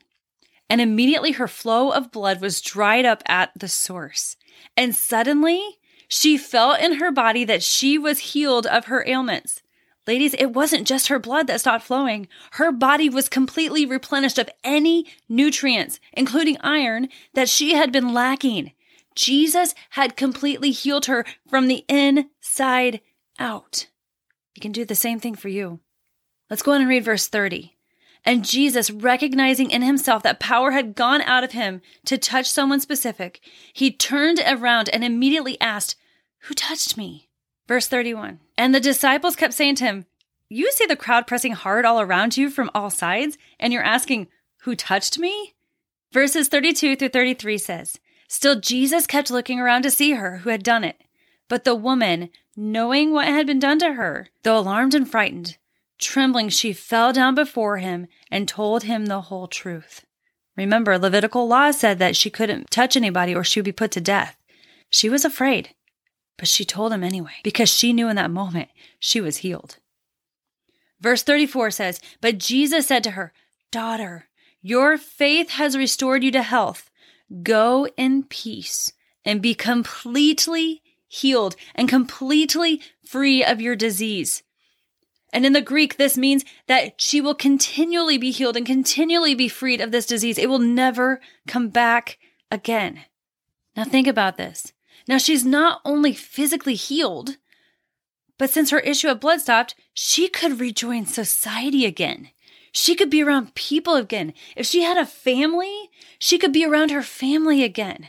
and 0.70 0.80
immediately 0.80 1.32
her 1.32 1.48
flow 1.48 1.90
of 1.90 2.10
blood 2.10 2.40
was 2.40 2.60
dried 2.60 3.04
up 3.04 3.22
at 3.26 3.50
the 3.54 3.68
source. 3.68 4.36
And 4.76 4.94
suddenly 4.94 5.60
she 6.08 6.38
felt 6.38 6.80
in 6.80 6.94
her 6.94 7.10
body 7.10 7.44
that 7.44 7.62
she 7.62 7.98
was 7.98 8.32
healed 8.32 8.66
of 8.66 8.86
her 8.86 9.04
ailments. 9.06 9.62
Ladies, 10.06 10.34
it 10.34 10.52
wasn't 10.52 10.86
just 10.86 11.08
her 11.08 11.18
blood 11.18 11.46
that 11.46 11.60
stopped 11.60 11.84
flowing. 11.84 12.28
Her 12.52 12.70
body 12.70 13.08
was 13.08 13.28
completely 13.28 13.86
replenished 13.86 14.38
of 14.38 14.50
any 14.62 15.06
nutrients, 15.28 15.98
including 16.12 16.58
iron, 16.60 17.08
that 17.32 17.48
she 17.48 17.74
had 17.74 17.90
been 17.90 18.12
lacking. 18.12 18.72
Jesus 19.14 19.74
had 19.90 20.16
completely 20.16 20.70
healed 20.70 21.06
her 21.06 21.24
from 21.48 21.68
the 21.68 21.84
inside 21.88 23.00
out. 23.38 23.88
He 24.52 24.60
can 24.60 24.72
do 24.72 24.84
the 24.84 24.94
same 24.94 25.20
thing 25.20 25.34
for 25.34 25.48
you. 25.48 25.80
Let's 26.50 26.62
go 26.62 26.72
on 26.72 26.80
and 26.80 26.88
read 26.88 27.04
verse 27.04 27.28
30. 27.28 27.74
And 28.24 28.44
Jesus, 28.44 28.90
recognizing 28.90 29.70
in 29.70 29.82
himself 29.82 30.22
that 30.22 30.40
power 30.40 30.70
had 30.70 30.94
gone 30.94 31.20
out 31.22 31.44
of 31.44 31.52
him 31.52 31.82
to 32.06 32.16
touch 32.16 32.50
someone 32.50 32.80
specific, 32.80 33.40
he 33.72 33.90
turned 33.90 34.40
around 34.46 34.88
and 34.88 35.04
immediately 35.04 35.60
asked, 35.60 35.96
Who 36.42 36.54
touched 36.54 36.96
me? 36.96 37.28
Verse 37.68 37.86
31. 37.86 38.40
And 38.56 38.74
the 38.74 38.80
disciples 38.80 39.36
kept 39.36 39.52
saying 39.52 39.76
to 39.76 39.84
him, 39.84 40.06
You 40.48 40.72
see 40.72 40.86
the 40.86 40.96
crowd 40.96 41.26
pressing 41.26 41.52
hard 41.52 41.84
all 41.84 42.00
around 42.00 42.36
you 42.36 42.48
from 42.48 42.70
all 42.74 42.90
sides, 42.90 43.36
and 43.58 43.72
you're 43.72 43.82
asking, 43.82 44.28
Who 44.62 44.74
touched 44.74 45.18
me? 45.18 45.54
Verses 46.12 46.48
32 46.48 46.96
through 46.96 47.08
33 47.08 47.58
says, 47.58 47.98
Still 48.34 48.58
Jesus 48.58 49.06
kept 49.06 49.30
looking 49.30 49.60
around 49.60 49.82
to 49.82 49.92
see 49.92 50.10
her 50.10 50.38
who 50.38 50.50
had 50.50 50.64
done 50.64 50.82
it. 50.82 51.00
But 51.48 51.62
the 51.62 51.76
woman, 51.76 52.30
knowing 52.56 53.12
what 53.12 53.28
had 53.28 53.46
been 53.46 53.60
done 53.60 53.78
to 53.78 53.92
her, 53.92 54.26
though 54.42 54.58
alarmed 54.58 54.92
and 54.92 55.08
frightened, 55.08 55.56
trembling, 56.00 56.48
she 56.48 56.72
fell 56.72 57.12
down 57.12 57.36
before 57.36 57.76
him 57.78 58.08
and 58.32 58.48
told 58.48 58.82
him 58.82 59.06
the 59.06 59.20
whole 59.20 59.46
truth. 59.46 60.04
Remember, 60.56 60.98
Levitical 60.98 61.46
law 61.46 61.70
said 61.70 62.00
that 62.00 62.16
she 62.16 62.28
couldn't 62.28 62.72
touch 62.72 62.96
anybody 62.96 63.36
or 63.36 63.44
she 63.44 63.60
would 63.60 63.66
be 63.66 63.70
put 63.70 63.92
to 63.92 64.00
death. 64.00 64.36
She 64.90 65.08
was 65.08 65.24
afraid. 65.24 65.72
But 66.36 66.48
she 66.48 66.64
told 66.64 66.92
him 66.92 67.04
anyway, 67.04 67.36
because 67.44 67.68
she 67.72 67.92
knew 67.92 68.08
in 68.08 68.16
that 68.16 68.32
moment 68.32 68.68
she 68.98 69.20
was 69.20 69.38
healed. 69.38 69.78
Verse 71.00 71.22
34 71.22 71.70
says, 71.70 72.00
But 72.20 72.38
Jesus 72.38 72.88
said 72.88 73.04
to 73.04 73.12
her, 73.12 73.32
Daughter, 73.70 74.26
your 74.60 74.98
faith 74.98 75.50
has 75.50 75.76
restored 75.76 76.24
you 76.24 76.32
to 76.32 76.42
health. 76.42 76.90
Go 77.42 77.86
in 77.96 78.24
peace 78.24 78.92
and 79.24 79.42
be 79.42 79.54
completely 79.54 80.82
healed 81.08 81.56
and 81.74 81.88
completely 81.88 82.80
free 83.04 83.44
of 83.44 83.60
your 83.60 83.76
disease. 83.76 84.42
And 85.32 85.44
in 85.44 85.52
the 85.52 85.60
Greek, 85.60 85.96
this 85.96 86.16
means 86.16 86.44
that 86.68 87.00
she 87.00 87.20
will 87.20 87.34
continually 87.34 88.18
be 88.18 88.30
healed 88.30 88.56
and 88.56 88.64
continually 88.64 89.34
be 89.34 89.48
freed 89.48 89.80
of 89.80 89.90
this 89.90 90.06
disease. 90.06 90.38
It 90.38 90.48
will 90.48 90.60
never 90.60 91.20
come 91.48 91.70
back 91.70 92.18
again. 92.50 93.00
Now, 93.76 93.84
think 93.84 94.06
about 94.06 94.36
this. 94.36 94.72
Now, 95.08 95.18
she's 95.18 95.44
not 95.44 95.80
only 95.84 96.12
physically 96.12 96.76
healed, 96.76 97.36
but 98.38 98.50
since 98.50 98.70
her 98.70 98.78
issue 98.80 99.08
of 99.08 99.20
blood 99.20 99.40
stopped, 99.40 99.74
she 99.92 100.28
could 100.28 100.60
rejoin 100.60 101.06
society 101.06 101.84
again. 101.84 102.30
She 102.76 102.96
could 102.96 103.08
be 103.08 103.22
around 103.22 103.54
people 103.54 103.94
again. 103.94 104.34
If 104.56 104.66
she 104.66 104.82
had 104.82 104.98
a 104.98 105.06
family, 105.06 105.90
she 106.18 106.38
could 106.38 106.52
be 106.52 106.66
around 106.66 106.90
her 106.90 107.04
family 107.04 107.62
again. 107.62 108.08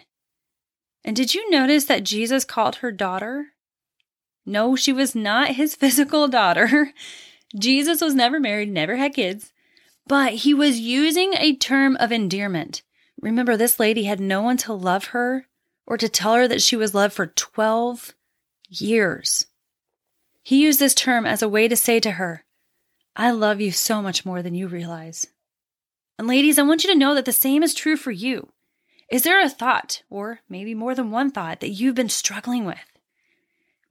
And 1.03 1.15
did 1.15 1.35
you 1.35 1.47
notice 1.51 1.85
that 1.85 2.03
Jesus 2.03 2.43
called 2.43 2.77
her 2.77 2.91
daughter? 2.91 3.49
No, 4.43 4.75
she 4.75 4.91
was 4.91 5.13
not 5.13 5.51
his 5.51 5.75
physical 5.81 6.27
daughter. 6.27 6.93
Jesus 7.55 8.01
was 8.01 8.15
never 8.15 8.39
married, 8.39 8.71
never 8.71 8.95
had 8.95 9.13
kids, 9.13 9.53
but 10.07 10.33
he 10.33 10.53
was 10.53 10.79
using 10.79 11.35
a 11.35 11.55
term 11.55 11.95
of 11.97 12.11
endearment. 12.11 12.81
Remember, 13.21 13.55
this 13.55 13.79
lady 13.79 14.05
had 14.05 14.19
no 14.19 14.41
one 14.41 14.57
to 14.57 14.73
love 14.73 15.05
her 15.05 15.45
or 15.85 15.95
to 15.97 16.09
tell 16.09 16.33
her 16.33 16.47
that 16.47 16.61
she 16.61 16.75
was 16.75 16.95
loved 16.95 17.13
for 17.13 17.27
12 17.27 18.15
years. 18.67 19.45
He 20.41 20.63
used 20.63 20.79
this 20.79 20.95
term 20.95 21.27
as 21.27 21.43
a 21.43 21.49
way 21.49 21.67
to 21.67 21.75
say 21.75 21.99
to 21.99 22.11
her, 22.11 22.44
I 23.15 23.31
love 23.31 23.61
you 23.61 23.71
so 23.71 24.01
much 24.01 24.25
more 24.25 24.41
than 24.41 24.55
you 24.55 24.67
realize. 24.67 25.27
And 26.17 26.27
ladies, 26.27 26.59
I 26.59 26.63
want 26.63 26.83
you 26.83 26.91
to 26.91 26.99
know 26.99 27.15
that 27.15 27.25
the 27.25 27.31
same 27.31 27.63
is 27.63 27.73
true 27.73 27.95
for 27.95 28.11
you. 28.11 28.49
Is 29.09 29.23
there 29.23 29.41
a 29.41 29.49
thought, 29.49 30.03
or 30.09 30.41
maybe 30.49 30.73
more 30.73 30.95
than 30.95 31.11
one 31.11 31.31
thought, 31.31 31.59
that 31.59 31.69
you've 31.69 31.95
been 31.95 32.09
struggling 32.09 32.65
with? 32.65 32.79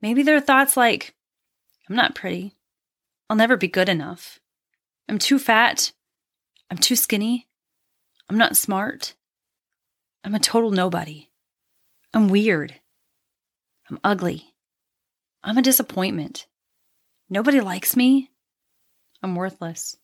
Maybe 0.01 0.23
there 0.23 0.35
are 0.35 0.41
thoughts 0.41 0.77
like, 0.77 1.15
I'm 1.89 1.95
not 1.95 2.15
pretty. 2.15 2.55
I'll 3.29 3.37
never 3.37 3.57
be 3.57 3.67
good 3.67 3.89
enough. 3.89 4.39
I'm 5.07 5.17
too 5.17 5.39
fat. 5.39 5.91
I'm 6.69 6.77
too 6.77 6.95
skinny. 6.95 7.47
I'm 8.29 8.37
not 8.37 8.57
smart. 8.57 9.15
I'm 10.23 10.35
a 10.35 10.39
total 10.39 10.71
nobody. 10.71 11.29
I'm 12.13 12.27
weird. 12.27 12.75
I'm 13.89 13.99
ugly. 14.03 14.53
I'm 15.43 15.57
a 15.57 15.61
disappointment. 15.61 16.47
Nobody 17.29 17.61
likes 17.61 17.95
me. 17.95 18.31
I'm 19.25 19.33
worthless. 19.33 19.97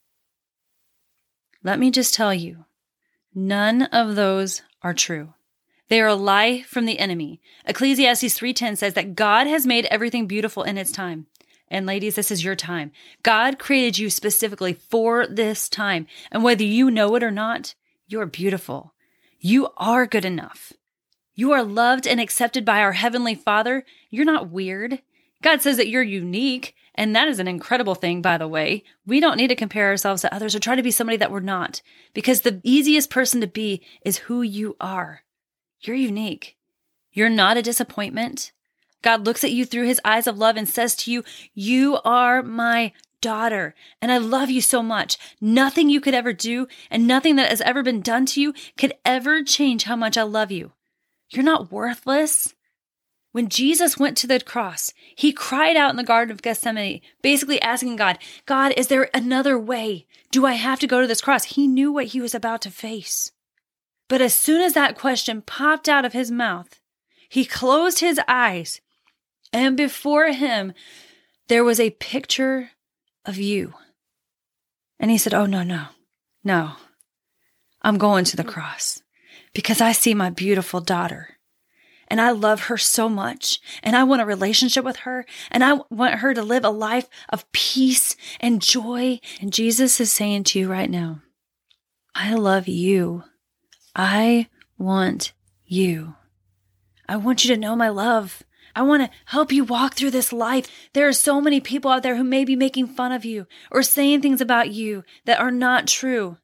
Let 1.62 1.78
me 1.78 1.92
just 1.92 2.16
tell 2.16 2.34
you, 2.34 2.66
none 3.36 3.84
of 3.84 4.16
those 4.16 4.63
are 4.82 4.96
true. 4.96 5.36
They 5.90 6.01
are 6.01 6.08
a 6.08 6.16
lie 6.16 6.63
from 6.63 6.86
the 6.86 6.98
enemy. 6.98 7.40
Ecclesiastes 7.68 8.34
3:10 8.34 8.78
says 8.78 8.96
that 8.96 9.13
God 9.13 9.46
has 9.46 9.68
made 9.68 9.86
everything 9.86 10.25
beautiful 10.25 10.63
in 10.63 10.75
its 10.75 10.92
time. 10.92 11.28
And 11.68 11.86
ladies, 11.86 12.16
this 12.16 12.32
is 12.32 12.44
your 12.44 12.56
time. 12.56 12.92
God 13.22 13.60
created 13.60 14.00
you 14.00 14.10
specifically 14.10 14.74
for 14.74 15.28
this 15.28 15.70
time. 15.70 16.08
And 16.32 16.44
whether 16.44 16.63
you 16.63 16.90
know 16.90 17.13
it 17.16 17.22
or 17.22 17.30
not, 17.30 17.75
you're 18.08 18.25
beautiful. 18.25 18.96
You 19.40 19.70
are 19.78 20.08
good 20.08 20.25
enough. 20.25 20.74
You 21.36 21.51
are 21.51 21.62
loved 21.62 22.08
and 22.08 22.20
accepted 22.20 22.66
by 22.66 22.80
our 22.80 22.94
Heavenly 22.94 23.36
Father. 23.36 23.86
You're 24.10 24.25
not 24.25 24.50
weird. 24.50 25.04
God 25.44 25.62
says 25.62 25.78
that 25.78 25.90
you're 25.90 26.01
unique, 26.01 26.74
and 26.96 27.16
that 27.16 27.28
is 27.28 27.40
an 27.40 27.48
incredible 27.48 27.96
thing, 27.96 28.22
by 28.22 28.38
the 28.38 28.48
way. 28.48 28.84
We 29.06 29.20
don't 29.20 29.38
need 29.38 29.48
to 29.48 29.56
compare 29.56 29.88
ourselves 29.88 30.22
to 30.22 30.34
others 30.34 30.56
or 30.56 30.60
try 30.60 30.76
to 30.76 30.84
be 30.84 30.92
somebody 30.92 31.18
that 31.18 31.32
we're 31.32 31.40
not, 31.40 31.82
because 32.14 32.42
the 32.42 32.60
easiest 32.64 33.10
person 33.10 33.42
to 33.42 33.48
be 33.48 33.82
is 34.04 34.18
who 34.18 34.42
you 34.42 34.76
are. 34.80 35.24
You're 35.82 35.96
unique. 35.96 36.58
You're 37.12 37.30
not 37.30 37.58
a 37.58 37.62
disappointment. 37.62 38.52
God 39.02 39.26
looks 39.26 39.44
at 39.44 39.52
you 39.52 39.66
through 39.66 39.88
his 39.88 40.02
eyes 40.06 40.28
of 40.28 40.38
love 40.38 40.58
and 40.58 40.70
says 40.70 40.96
to 40.98 41.12
you, 41.12 41.24
You 41.54 42.00
are 42.06 42.44
my 42.44 42.94
daughter, 43.20 43.74
and 44.02 44.12
I 44.12 44.18
love 44.18 44.50
you 44.50 44.62
so 44.62 44.84
much. 44.84 45.18
Nothing 45.40 45.90
you 45.90 46.02
could 46.02 46.14
ever 46.14 46.34
do 46.34 46.68
and 46.90 47.08
nothing 47.08 47.36
that 47.38 47.50
has 47.50 47.62
ever 47.62 47.84
been 47.84 48.02
done 48.02 48.26
to 48.28 48.42
you 48.42 48.54
could 48.78 48.94
ever 49.06 49.44
change 49.44 49.84
how 49.84 49.96
much 49.96 50.18
I 50.18 50.24
love 50.24 50.52
you. 50.52 50.74
You're 51.30 51.44
not 51.44 51.72
worthless. 51.72 52.54
When 53.32 53.48
Jesus 53.48 53.98
went 53.98 54.18
to 54.18 54.28
the 54.28 54.40
cross, 54.42 54.94
he 55.16 55.32
cried 55.32 55.78
out 55.78 55.92
in 55.92 55.96
the 55.96 56.04
Garden 56.04 56.34
of 56.34 56.42
Gethsemane, 56.42 57.02
basically 57.22 57.62
asking 57.62 57.96
God, 57.96 58.18
God, 58.46 58.74
is 58.76 58.88
there 58.88 59.10
another 59.14 59.58
way? 59.58 60.06
Do 60.32 60.46
I 60.46 60.54
have 60.54 60.80
to 60.82 60.88
go 60.88 61.00
to 61.00 61.08
this 61.08 61.22
cross? 61.22 61.46
He 61.46 61.68
knew 61.68 61.92
what 61.92 62.08
he 62.08 62.20
was 62.20 62.36
about 62.36 62.62
to 62.64 62.72
face. 62.72 63.32
But 64.10 64.22
as 64.22 64.34
soon 64.34 64.62
as 64.62 64.74
that 64.74 64.98
question 64.98 65.42
popped 65.42 65.88
out 65.88 66.04
of 66.04 66.12
his 66.12 66.30
mouth, 66.30 66.82
he 67.30 67.46
closed 67.46 68.00
his 68.00 68.20
eyes, 68.28 68.82
and 69.54 69.78
before 69.78 70.28
him, 70.28 70.74
there 71.48 71.64
was 71.64 71.80
a 71.80 71.92
picture 71.92 72.72
of 73.26 73.38
you. 73.38 73.74
And 75.00 75.10
he 75.10 75.18
said, 75.18 75.34
Oh, 75.34 75.46
no, 75.46 75.64
no, 75.64 75.86
no. 76.44 76.74
I'm 77.82 77.98
going 77.98 78.26
to 78.26 78.36
the 78.36 78.44
cross 78.44 79.02
because 79.54 79.80
I 79.80 79.94
see 79.94 80.14
my 80.14 80.30
beautiful 80.30 80.82
daughter 80.82 81.38
and 82.12 82.20
I 82.20 82.32
love 82.32 82.63
her 82.63 82.77
so 82.77 83.08
much 83.08 83.62
and 83.82 83.96
I 83.96 84.03
want 84.03 84.22
a 84.22 84.25
relationship 84.25 84.84
with 84.84 84.98
her 84.98 85.25
and 85.50 85.63
I 85.63 85.80
want 85.89 86.15
her 86.15 86.34
to 86.34 86.44
live 86.44 86.65
a 86.65 86.70
life 86.70 87.08
of 87.30 87.50
peace 87.53 88.18
and 88.41 88.62
joy. 88.62 89.22
And 89.39 89.53
Jesus 89.53 89.98
is 90.01 90.12
saying 90.12 90.44
to 90.44 90.60
you 90.60 90.70
right 90.70 90.89
now, 90.89 91.22
I 92.13 92.34
love 92.34 92.68
you. 92.68 93.24
I 93.96 94.50
want 94.77 95.32
you. 95.65 96.15
I 97.08 97.15
want 97.15 97.46
you 97.46 97.56
to 97.56 97.60
know 97.60 97.77
my 97.77 97.88
love. 97.88 98.44
I 98.75 98.82
want 98.82 99.03
to 99.03 99.18
help 99.27 99.53
you 99.53 99.63
walk 99.63 99.94
through 99.94 100.12
this 100.12 100.34
life. 100.34 100.68
There 100.91 101.08
are 101.08 101.13
so 101.13 101.39
many 101.39 101.62
people 101.62 101.91
out 101.91 102.03
there 102.03 102.18
who 102.18 102.25
may 102.25 102.44
be 102.44 102.58
making 102.58 102.88
fun 102.88 103.13
of 103.13 103.24
you 103.24 103.48
or 103.72 103.84
saying 103.84 104.22
things 104.22 104.41
about 104.41 104.70
you 104.72 105.06
that 105.24 105.39
are 105.39 105.51
not 105.51 105.88
true. 105.88 106.38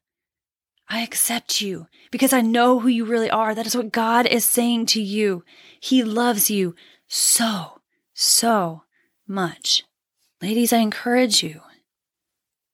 I 0.88 1.02
accept 1.02 1.60
you 1.60 1.86
because 2.10 2.32
I 2.32 2.40
know 2.40 2.78
who 2.78 2.88
you 2.88 3.04
really 3.04 3.30
are. 3.30 3.54
That 3.54 3.66
is 3.66 3.76
what 3.76 3.92
God 3.92 4.26
is 4.26 4.44
saying 4.44 4.86
to 4.86 5.02
you. 5.02 5.44
He 5.80 6.02
loves 6.02 6.50
you 6.50 6.74
so, 7.06 7.80
so 8.14 8.84
much. 9.26 9.84
Ladies, 10.40 10.72
I 10.72 10.78
encourage 10.78 11.42
you. 11.42 11.60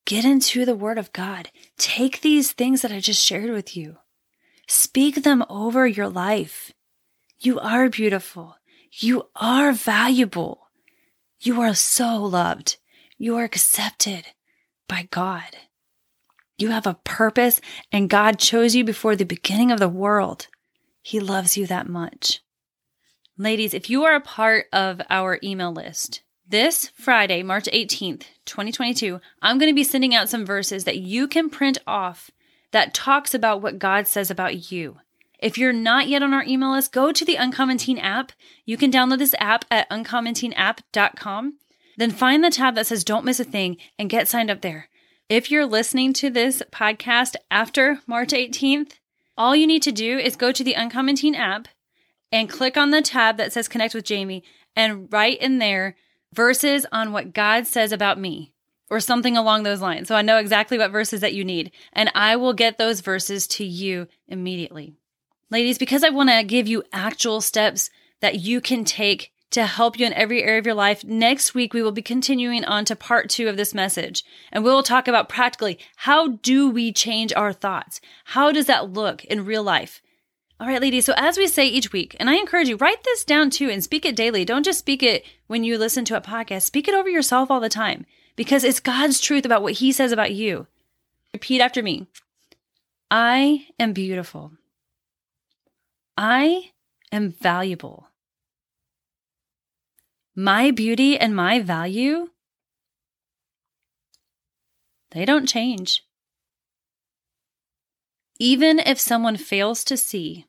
Get 0.07 0.25
into 0.25 0.65
the 0.65 0.77
Word 0.77 0.99
of 0.99 1.13
God. 1.13 1.51
Take 1.79 2.21
these 2.21 2.53
things 2.53 2.83
that 2.83 2.93
I 2.93 3.01
just 3.01 3.25
shared 3.25 3.51
with 3.51 3.77
you. 3.77 3.97
Speak 4.69 5.23
them 5.23 5.45
over 5.49 5.87
your 5.87 6.09
life. 6.09 6.73
You 7.41 7.59
are 7.59 7.89
beautiful. 7.89 8.57
You 8.93 9.29
are 9.35 9.73
valuable. 9.73 10.69
You 11.41 11.61
are 11.63 11.75
so 11.75 12.23
loved. 12.23 12.77
You 13.19 13.37
are 13.37 13.45
accepted 13.45 14.27
by 14.89 15.09
God. 15.11 15.57
You 16.57 16.71
have 16.71 16.87
a 16.87 16.99
purpose, 17.03 17.61
and 17.91 18.09
God 18.09 18.39
chose 18.39 18.75
you 18.75 18.85
before 18.85 19.17
the 19.17 19.25
beginning 19.25 19.73
of 19.73 19.81
the 19.81 19.89
world. 19.89 20.47
He 21.03 21.19
loves 21.19 21.57
you 21.57 21.67
that 21.67 21.89
much. 21.89 22.41
Ladies, 23.37 23.75
if 23.75 23.91
you 23.91 24.05
are 24.05 24.15
a 24.15 24.21
part 24.21 24.67
of 24.73 25.01
our 25.11 25.41
email 25.43 25.73
list, 25.73 26.23
this 26.49 26.93
Friday, 26.95 27.43
March 27.43 27.65
18th, 27.73 28.25
2022, 28.45 29.21
I'm 29.43 29.59
going 29.59 29.71
to 29.71 29.75
be 29.75 29.83
sending 29.83 30.15
out 30.15 30.29
some 30.29 30.47
verses 30.47 30.85
that 30.85 30.99
you 30.99 31.27
can 31.27 31.51
print 31.51 31.79
off 31.87 32.31
that 32.71 32.95
talks 32.95 33.35
about 33.35 33.61
what 33.61 33.79
God 33.81 34.07
says 34.07 34.31
about 34.31 34.71
you. 34.71 34.99
If 35.41 35.59
you're 35.59 35.73
not 35.73 36.07
yet 36.07 36.23
on 36.23 36.33
our 36.33 36.45
email 36.45 36.73
list, 36.73 36.93
go 36.93 37.11
to 37.11 37.25
the 37.25 37.37
Uncommon 37.37 37.79
Teen 37.79 37.99
app. 37.99 38.33
You 38.65 38.77
can 38.77 38.93
download 38.93 39.19
this 39.19 39.35
app 39.41 39.65
at 39.71 39.91
uncommonteenapp.com. 39.91 41.55
Then 41.97 42.11
find 42.11 42.45
the 42.45 42.51
tab 42.51 42.77
that 42.77 42.87
says 42.87 43.05
Don't 43.05 43.25
Miss 43.25 43.41
a 43.41 43.45
Thing 43.45 43.77
and 43.99 44.09
get 44.09 44.29
signed 44.29 44.51
up 44.51 44.61
there. 44.61 44.89
If 45.31 45.51
you're 45.51 45.65
listening 45.65 46.13
to 46.15 46.29
this 46.29 46.63
podcast 46.71 47.37
after 47.51 48.01
March 48.07 48.33
18th, 48.33 48.99
all 49.39 49.57
you 49.57 49.67
need 49.67 49.83
to 49.85 49.91
do 49.91 50.19
is 50.19 50.37
go 50.37 50.53
to 50.53 50.63
the 50.63 50.75
Uncommon 50.75 51.17
Teen 51.17 51.35
app 51.35 51.67
and 52.31 52.47
click 52.47 52.77
on 52.77 52.91
the 52.91 53.01
tab 53.01 53.39
that 53.39 53.51
says 53.51 53.67
Connect 53.67 53.95
with 53.95 54.05
Jamie 54.05 54.45
and 54.77 55.11
write 55.11 55.41
in 55.41 55.61
there 55.61 55.97
verses 56.35 56.85
on 56.93 57.11
what 57.11 57.33
God 57.33 57.67
says 57.67 57.91
about 57.91 58.21
me 58.21 58.53
or 58.91 59.01
something 59.01 59.35
along 59.35 59.63
those 59.63 59.81
lines. 59.81 60.09
So 60.09 60.15
I 60.15 60.21
know 60.21 60.37
exactly 60.37 60.77
what 60.77 60.91
verses 60.91 61.23
that 61.23 61.33
you 61.33 61.43
need, 61.43 61.73
and 61.95 62.11
I 62.15 62.37
will 62.37 62.53
get 62.53 62.77
those 62.77 63.01
verses 63.01 63.47
to 63.47 63.65
you 63.65 64.09
immediately. 64.29 64.93
Ladies, 65.51 65.79
because 65.79 66.05
I 66.05 66.11
want 66.11 66.29
to 66.29 66.45
give 66.45 66.69
you 66.69 66.83
actual 66.93 67.41
steps 67.41 67.89
that 68.21 68.41
you 68.41 68.61
can 68.61 68.85
take 68.85 69.33
to 69.55 69.67
help 69.67 69.99
you 69.99 70.05
in 70.05 70.13
every 70.15 70.43
area 70.43 70.59
of 70.59 70.67
your 70.67 70.75
life. 70.75 71.05
Next 71.05 71.55
week, 71.55 71.73
we 71.73 71.83
will 71.83 71.93
be 71.93 72.03
continuing 72.03 72.65
on 72.65 72.85
to 72.87 72.97
part 72.97 73.31
two 73.31 73.49
of 73.49 73.57
this 73.57 73.73
message, 73.73 74.25
and 74.51 74.65
we 74.65 74.71
will 74.71 74.83
talk 74.83 75.07
about 75.07 75.29
practically 75.29 75.79
how 75.97 76.29
do 76.29 76.69
we 76.69 76.93
change 76.93 77.33
our 77.33 77.53
thoughts? 77.53 78.01
How 78.25 78.51
does 78.51 78.67
that 78.67 78.93
look 78.93 79.25
in 79.25 79.45
real 79.45 79.63
life? 79.63 80.03
All 80.59 80.67
right, 80.67 80.81
ladies. 80.81 81.05
So, 81.05 81.15
as 81.17 81.39
we 81.39 81.47
say 81.47 81.67
each 81.67 81.93
week, 81.93 82.17
and 82.19 82.29
I 82.29 82.35
encourage 82.35 82.69
you, 82.69 82.77
write 82.77 83.05
this 83.05 83.25
down 83.25 83.51
too 83.51 83.71
and 83.71 83.83
speak 83.83 84.05
it 84.05 84.17
daily. 84.17 84.45
Don't 84.45 84.65
just 84.65 84.81
speak 84.81 85.03
it 85.03 85.25
when 85.47 85.63
you 85.63 85.79
listen 85.79 86.05
to 86.07 86.17
a 86.17 86.21
podcast, 86.21 86.63
speak 86.63 86.89
it 86.89 86.95
over 86.95 87.09
yourself 87.09 87.51
all 87.51 87.61
the 87.61 87.69
time 87.69 88.07
because 88.35 88.65
it's 88.65 88.81
God's 88.81 89.21
truth 89.21 89.45
about 89.45 89.63
what 89.63 89.75
He 89.75 89.93
says 89.93 90.11
about 90.11 90.33
you. 90.33 90.67
Repeat 91.33 91.61
after 91.61 91.83
me 91.83 92.09
I 93.09 93.67
am 93.79 93.93
beautiful. 93.93 94.53
I 96.17 96.71
am 97.13 97.31
valuable. 97.31 98.09
My 100.37 100.71
beauty 100.71 101.19
and 101.19 101.35
my 101.35 101.61
value, 101.61 102.31
they 105.13 105.25
don't 105.25 105.49
change. 105.49 106.03
Even 108.41 108.81
if 108.81 108.99
someone 108.99 109.37
fails 109.37 109.85
to 109.85 109.97
see 109.97 110.47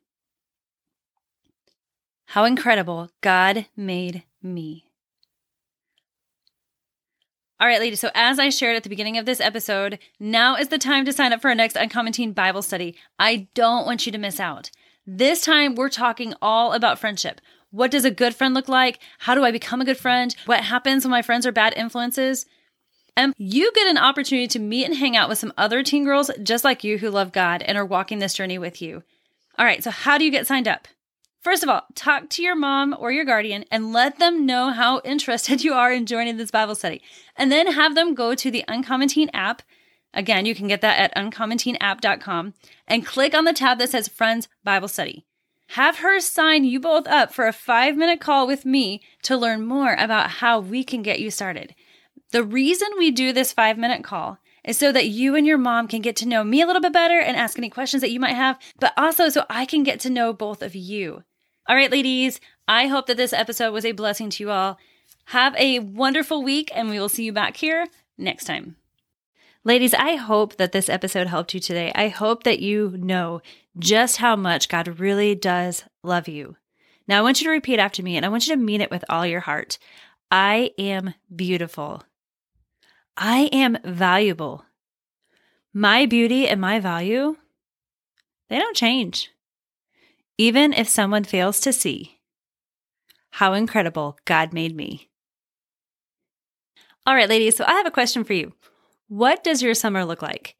how 2.29 2.45
incredible 2.45 3.11
God 3.21 3.67
made 3.77 4.23
me. 4.41 4.85
All 7.59 7.67
right, 7.67 7.79
ladies. 7.79 7.99
So, 7.99 8.09
as 8.13 8.39
I 8.39 8.49
shared 8.49 8.75
at 8.75 8.83
the 8.83 8.89
beginning 8.89 9.17
of 9.17 9.25
this 9.25 9.39
episode, 9.39 9.99
now 10.19 10.55
is 10.57 10.67
the 10.67 10.77
time 10.77 11.05
to 11.05 11.13
sign 11.13 11.31
up 11.31 11.41
for 11.41 11.47
our 11.47 11.55
next 11.55 11.77
Uncommon 11.77 12.11
Teen 12.11 12.33
Bible 12.33 12.61
study. 12.61 12.97
I 13.17 13.47
don't 13.53 13.85
want 13.85 14.05
you 14.05 14.11
to 14.11 14.17
miss 14.17 14.39
out. 14.39 14.71
This 15.07 15.41
time, 15.41 15.75
we're 15.75 15.89
talking 15.89 16.33
all 16.41 16.73
about 16.73 16.99
friendship. 16.99 17.39
What 17.75 17.91
does 17.91 18.05
a 18.05 18.11
good 18.11 18.33
friend 18.33 18.53
look 18.53 18.69
like? 18.69 18.99
How 19.19 19.35
do 19.35 19.43
I 19.43 19.51
become 19.51 19.81
a 19.81 19.85
good 19.85 19.97
friend? 19.97 20.33
What 20.45 20.63
happens 20.63 21.03
when 21.03 21.11
my 21.11 21.21
friends 21.21 21.45
are 21.45 21.51
bad 21.51 21.73
influences? 21.75 22.45
And 23.17 23.33
you 23.37 23.69
get 23.75 23.87
an 23.87 23.97
opportunity 23.97 24.47
to 24.47 24.59
meet 24.59 24.85
and 24.85 24.95
hang 24.95 25.17
out 25.17 25.27
with 25.27 25.39
some 25.39 25.51
other 25.57 25.83
teen 25.83 26.05
girls 26.05 26.31
just 26.41 26.63
like 26.63 26.85
you 26.85 26.97
who 26.97 27.09
love 27.09 27.33
God 27.33 27.61
and 27.63 27.77
are 27.77 27.85
walking 27.85 28.19
this 28.19 28.33
journey 28.33 28.57
with 28.57 28.81
you. 28.81 29.03
All 29.57 29.65
right, 29.65 29.83
so 29.83 29.91
how 29.91 30.17
do 30.17 30.23
you 30.23 30.31
get 30.31 30.47
signed 30.47 30.69
up? 30.69 30.87
First 31.41 31.63
of 31.63 31.69
all, 31.69 31.81
talk 31.95 32.29
to 32.29 32.41
your 32.41 32.55
mom 32.55 32.95
or 32.97 33.11
your 33.11 33.25
guardian 33.25 33.65
and 33.69 33.91
let 33.91 34.19
them 34.19 34.45
know 34.45 34.69
how 34.69 35.01
interested 35.03 35.61
you 35.61 35.73
are 35.73 35.91
in 35.91 36.05
joining 36.05 36.37
this 36.37 36.51
Bible 36.51 36.75
study. 36.75 37.01
And 37.35 37.51
then 37.51 37.73
have 37.73 37.93
them 37.93 38.15
go 38.15 38.35
to 38.35 38.49
the 38.49 38.63
Uncommon 38.69 39.09
Teen 39.09 39.29
app. 39.33 39.63
Again, 40.13 40.45
you 40.45 40.55
can 40.55 40.69
get 40.69 40.79
that 40.79 40.97
at 40.97 41.15
uncommonteenapp.com 41.15 42.53
and 42.87 43.05
click 43.05 43.35
on 43.35 43.43
the 43.43 43.51
tab 43.51 43.79
that 43.79 43.89
says 43.89 44.07
Friends 44.07 44.47
Bible 44.63 44.87
Study. 44.87 45.25
Have 45.69 45.97
her 45.97 46.19
sign 46.19 46.63
you 46.63 46.79
both 46.79 47.07
up 47.07 47.33
for 47.33 47.47
a 47.47 47.53
five 47.53 47.97
minute 47.97 48.19
call 48.19 48.47
with 48.47 48.65
me 48.65 49.01
to 49.23 49.35
learn 49.35 49.65
more 49.65 49.93
about 49.93 50.29
how 50.29 50.59
we 50.59 50.83
can 50.83 51.01
get 51.01 51.19
you 51.19 51.31
started. 51.31 51.75
The 52.31 52.43
reason 52.43 52.89
we 52.97 53.11
do 53.11 53.33
this 53.33 53.51
five 53.51 53.77
minute 53.77 54.03
call 54.03 54.37
is 54.63 54.77
so 54.77 54.91
that 54.91 55.07
you 55.07 55.35
and 55.35 55.45
your 55.45 55.57
mom 55.57 55.87
can 55.87 56.01
get 56.01 56.15
to 56.17 56.27
know 56.27 56.43
me 56.43 56.61
a 56.61 56.65
little 56.65 56.81
bit 56.81 56.93
better 56.93 57.19
and 57.19 57.37
ask 57.37 57.57
any 57.57 57.69
questions 57.69 58.01
that 58.01 58.11
you 58.11 58.19
might 58.19 58.35
have, 58.35 58.57
but 58.79 58.93
also 58.97 59.29
so 59.29 59.45
I 59.49 59.65
can 59.65 59.83
get 59.83 59.99
to 60.01 60.09
know 60.09 60.33
both 60.33 60.61
of 60.61 60.75
you. 60.75 61.23
All 61.67 61.75
right, 61.75 61.91
ladies, 61.91 62.39
I 62.67 62.87
hope 62.87 63.07
that 63.07 63.17
this 63.17 63.33
episode 63.33 63.73
was 63.73 63.85
a 63.85 63.91
blessing 63.91 64.29
to 64.31 64.43
you 64.43 64.51
all. 64.51 64.77
Have 65.25 65.55
a 65.55 65.79
wonderful 65.79 66.43
week, 66.43 66.71
and 66.73 66.89
we 66.89 66.99
will 66.99 67.09
see 67.09 67.23
you 67.23 67.33
back 67.33 67.57
here 67.57 67.87
next 68.17 68.45
time. 68.45 68.75
Ladies, 69.67 69.95
I 69.95 70.15
hope 70.15 70.57
that 70.57 70.73
this 70.73 70.89
episode 70.89 71.25
helped 71.25 71.55
you 71.55 71.59
today. 71.59 71.91
I 71.95 72.09
hope 72.09 72.43
that 72.43 72.59
you 72.59 72.95
know 72.99 73.41
just 73.79 74.17
how 74.17 74.35
much 74.35 74.69
God 74.69 74.99
really 74.99 75.33
does 75.33 75.85
love 76.03 76.27
you. 76.27 76.55
Now, 77.07 77.17
I 77.17 77.23
want 77.23 77.41
you 77.41 77.45
to 77.45 77.51
repeat 77.51 77.79
after 77.79 78.03
me, 78.03 78.15
and 78.15 78.23
I 78.23 78.29
want 78.29 78.45
you 78.45 78.53
to 78.55 78.61
mean 78.61 78.79
it 78.79 78.91
with 78.91 79.03
all 79.09 79.25
your 79.25 79.39
heart. 79.39 79.79
I 80.29 80.69
am 80.77 81.15
beautiful. 81.35 82.03
I 83.17 83.49
am 83.51 83.79
valuable. 83.83 84.65
My 85.73 86.05
beauty 86.05 86.47
and 86.47 86.61
my 86.61 86.79
value, 86.79 87.35
they 88.49 88.59
don't 88.59 88.77
change. 88.77 89.31
Even 90.37 90.73
if 90.73 90.87
someone 90.87 91.23
fails 91.23 91.59
to 91.61 91.73
see 91.73 92.19
how 93.31 93.53
incredible 93.53 94.19
God 94.25 94.53
made 94.53 94.75
me. 94.75 95.09
All 97.07 97.15
right, 97.15 97.29
ladies, 97.29 97.55
so 97.57 97.65
I 97.67 97.73
have 97.73 97.87
a 97.87 97.91
question 97.91 98.23
for 98.23 98.33
you. 98.33 98.53
What 99.07 99.43
does 99.43 99.61
your 99.61 99.75
summer 99.75 100.03
look 100.03 100.23
like? 100.23 100.55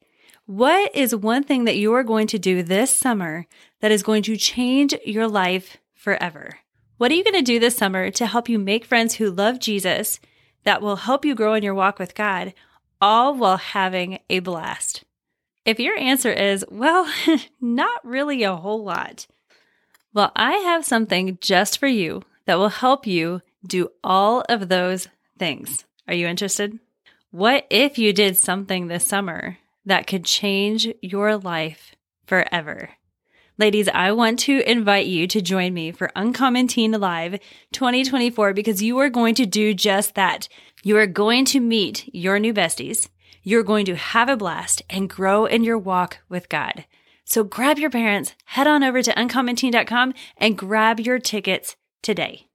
What 0.46 0.94
is 0.94 1.16
one 1.16 1.42
thing 1.42 1.64
that 1.64 1.76
you 1.76 1.92
are 1.94 2.04
going 2.04 2.28
to 2.28 2.38
do 2.38 2.62
this 2.62 2.94
summer 2.94 3.46
that 3.80 3.90
is 3.90 4.04
going 4.04 4.22
to 4.22 4.36
change 4.36 4.94
your 5.04 5.26
life 5.26 5.78
forever? 5.94 6.60
What 6.96 7.10
are 7.10 7.16
you 7.16 7.24
going 7.24 7.34
to 7.34 7.42
do 7.42 7.58
this 7.58 7.76
summer 7.76 8.10
to 8.12 8.26
help 8.26 8.48
you 8.48 8.60
make 8.60 8.84
friends 8.84 9.14
who 9.14 9.32
love 9.32 9.58
Jesus 9.58 10.20
that 10.62 10.80
will 10.80 10.96
help 10.96 11.24
you 11.24 11.34
grow 11.34 11.54
in 11.54 11.64
your 11.64 11.74
walk 11.74 11.98
with 11.98 12.14
God, 12.14 12.54
all 13.00 13.34
while 13.34 13.56
having 13.56 14.20
a 14.30 14.38
blast? 14.38 15.02
If 15.64 15.80
your 15.80 15.98
answer 15.98 16.30
is, 16.30 16.64
well, 16.70 17.12
not 17.60 18.04
really 18.04 18.44
a 18.44 18.54
whole 18.54 18.84
lot, 18.84 19.26
well, 20.14 20.30
I 20.36 20.52
have 20.52 20.84
something 20.84 21.36
just 21.40 21.78
for 21.78 21.88
you 21.88 22.22
that 22.44 22.58
will 22.58 22.68
help 22.68 23.08
you 23.08 23.42
do 23.66 23.88
all 24.04 24.44
of 24.48 24.68
those 24.68 25.08
things. 25.36 25.84
Are 26.06 26.14
you 26.14 26.28
interested? 26.28 26.78
What 27.36 27.66
if 27.68 27.98
you 27.98 28.14
did 28.14 28.38
something 28.38 28.86
this 28.86 29.04
summer 29.04 29.58
that 29.84 30.06
could 30.06 30.24
change 30.24 30.88
your 31.02 31.36
life 31.36 31.94
forever? 32.24 32.92
Ladies, 33.58 33.90
I 33.90 34.12
want 34.12 34.38
to 34.38 34.62
invite 34.66 35.04
you 35.04 35.26
to 35.26 35.42
join 35.42 35.74
me 35.74 35.92
for 35.92 36.10
Uncommon 36.16 36.66
Teen 36.66 36.92
Live 36.92 37.38
2024 37.72 38.54
because 38.54 38.82
you 38.82 38.96
are 39.00 39.10
going 39.10 39.34
to 39.34 39.44
do 39.44 39.74
just 39.74 40.14
that. 40.14 40.48
You 40.82 40.96
are 40.96 41.06
going 41.06 41.44
to 41.46 41.60
meet 41.60 42.08
your 42.14 42.38
new 42.38 42.54
besties. 42.54 43.10
You're 43.42 43.62
going 43.62 43.84
to 43.84 43.96
have 43.96 44.30
a 44.30 44.36
blast 44.38 44.80
and 44.88 45.10
grow 45.10 45.44
in 45.44 45.62
your 45.62 45.76
walk 45.76 46.20
with 46.30 46.48
God. 46.48 46.86
So 47.26 47.44
grab 47.44 47.78
your 47.78 47.90
parents, 47.90 48.34
head 48.46 48.66
on 48.66 48.82
over 48.82 49.02
to 49.02 49.12
uncommonteen.com 49.12 50.14
and 50.38 50.56
grab 50.56 51.00
your 51.00 51.18
tickets 51.18 51.76
today. 52.00 52.45